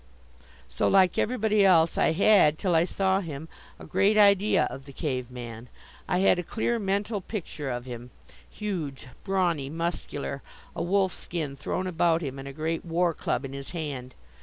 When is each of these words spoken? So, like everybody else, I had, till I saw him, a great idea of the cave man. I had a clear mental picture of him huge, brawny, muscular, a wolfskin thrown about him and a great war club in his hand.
So, 0.67 0.87
like 0.87 1.19
everybody 1.19 1.63
else, 1.63 1.95
I 1.95 2.13
had, 2.13 2.57
till 2.57 2.73
I 2.75 2.85
saw 2.85 3.19
him, 3.19 3.47
a 3.77 3.85
great 3.85 4.17
idea 4.17 4.63
of 4.71 4.85
the 4.85 4.93
cave 4.93 5.29
man. 5.29 5.69
I 6.07 6.17
had 6.21 6.39
a 6.39 6.43
clear 6.43 6.79
mental 6.79 7.21
picture 7.21 7.69
of 7.69 7.85
him 7.85 8.09
huge, 8.49 9.05
brawny, 9.23 9.69
muscular, 9.69 10.41
a 10.75 10.81
wolfskin 10.81 11.55
thrown 11.55 11.85
about 11.85 12.23
him 12.23 12.39
and 12.39 12.47
a 12.47 12.51
great 12.51 12.83
war 12.83 13.13
club 13.13 13.45
in 13.45 13.53
his 13.53 13.73
hand. 13.77 14.15